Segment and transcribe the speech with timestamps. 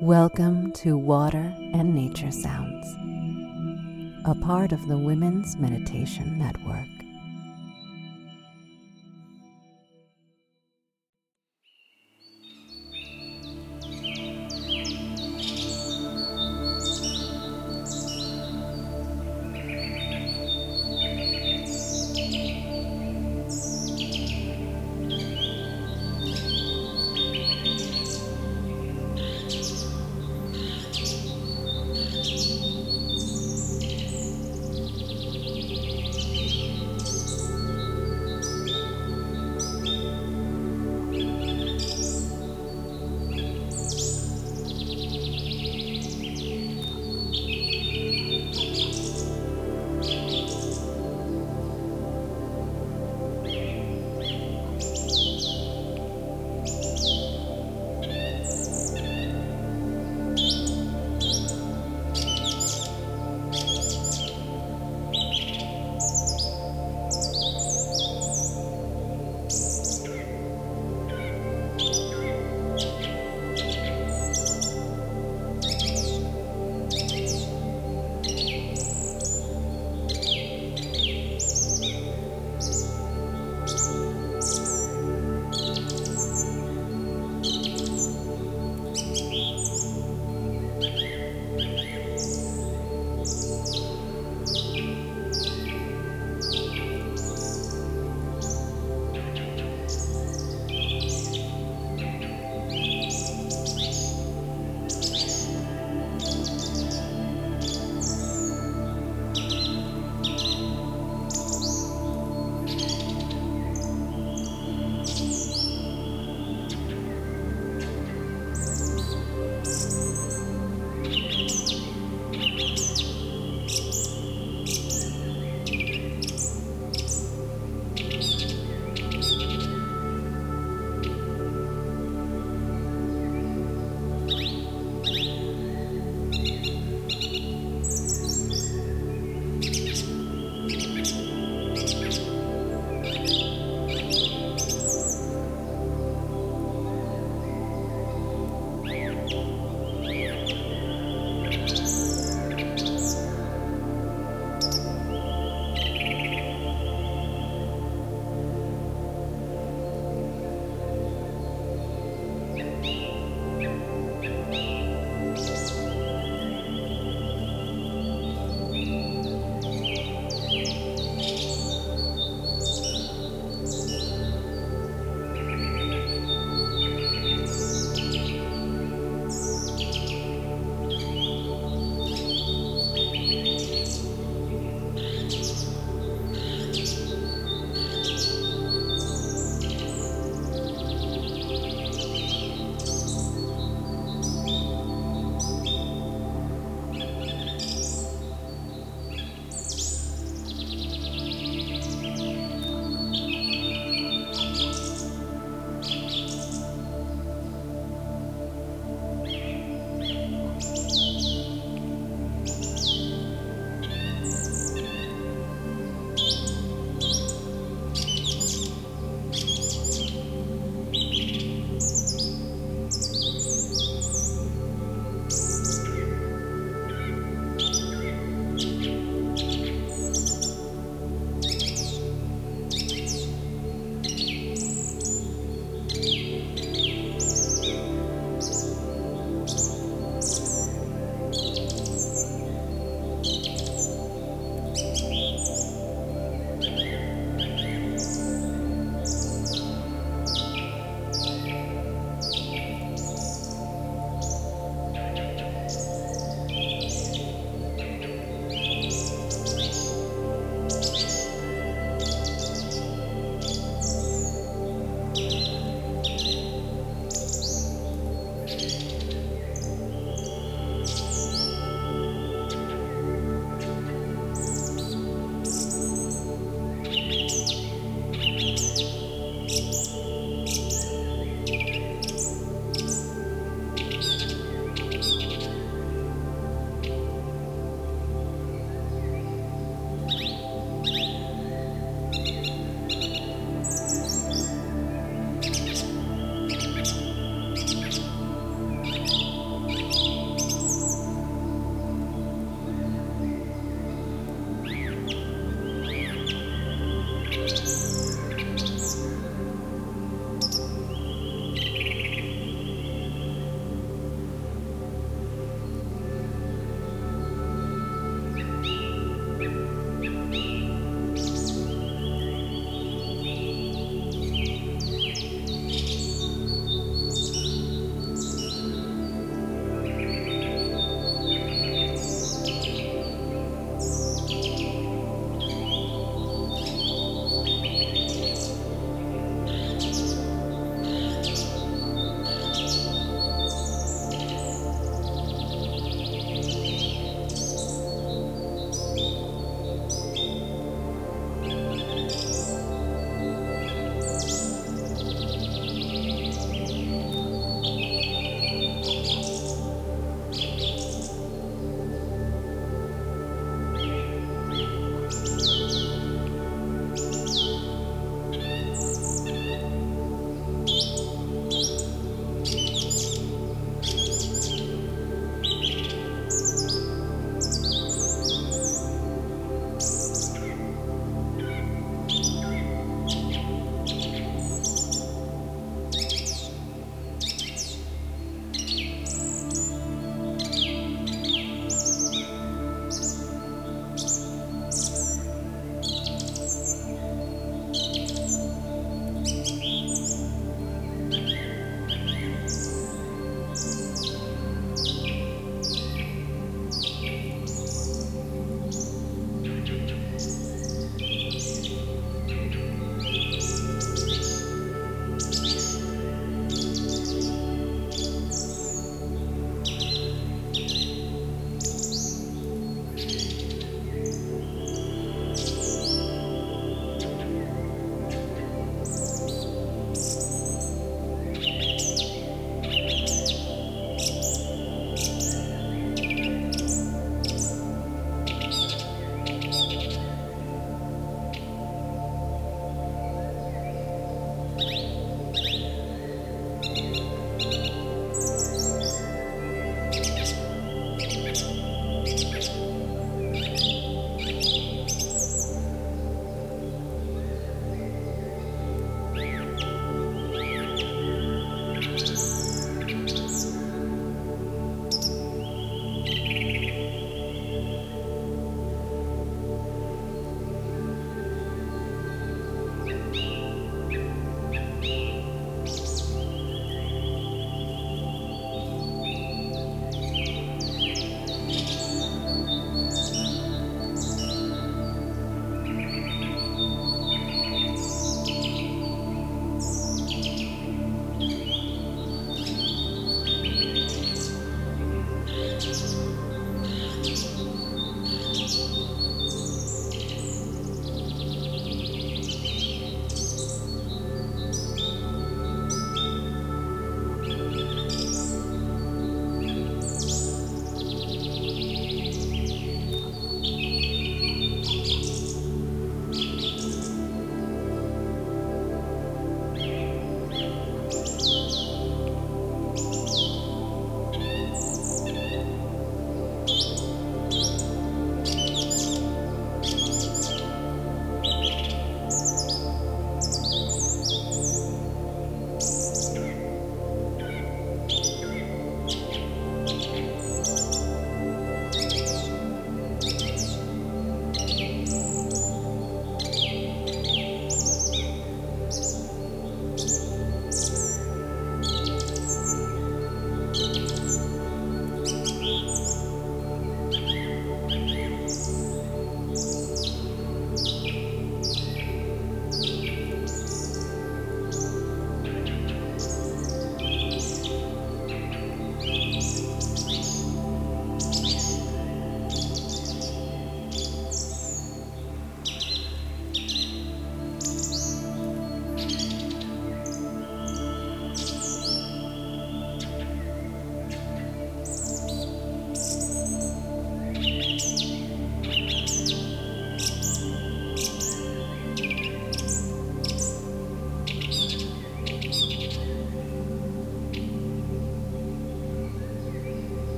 [0.00, 2.84] Welcome to Water and Nature Sounds,
[4.24, 6.93] a part of the Women's Meditation Network.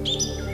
[0.00, 0.49] Música